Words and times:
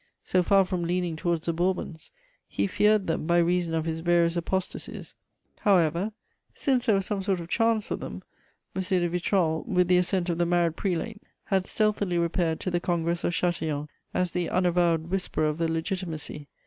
So 0.23 0.41
far 0.41 0.65
from 0.65 0.81
leaning 0.83 1.15
towards 1.15 1.45
the 1.45 1.53
Bourbons, 1.53 2.09
he 2.47 2.65
feared 2.65 3.05
them 3.05 3.27
by 3.27 3.37
reason 3.37 3.75
of 3.75 3.85
his 3.85 3.99
various 3.99 4.35
apostacies. 4.35 5.13
However, 5.59 6.11
since 6.55 6.87
there 6.87 6.95
was 6.95 7.05
some 7.05 7.21
sort 7.21 7.39
of 7.39 7.49
chance 7.49 7.85
for 7.85 7.97
them, 7.97 8.23
M. 8.75 8.81
de 8.81 9.07
Vitrolles, 9.07 9.67
with 9.67 9.89
the 9.89 9.97
assent 9.97 10.27
of 10.27 10.39
the 10.39 10.45
married 10.47 10.75
prelate, 10.75 11.21
had 11.43 11.67
stealthily 11.67 12.17
repaired 12.17 12.59
to 12.61 12.71
the 12.71 12.79
Congress 12.79 13.23
of 13.23 13.33
Châtillon, 13.33 13.89
as 14.11 14.31
the 14.31 14.49
unavowed 14.49 15.11
whisperer 15.11 15.45
of 15.47 15.59
the 15.59 15.71
Legitimacy. 15.71 16.47